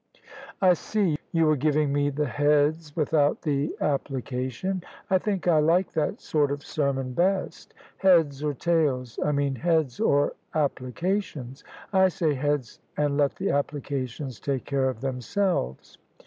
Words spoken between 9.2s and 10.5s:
I mean heads or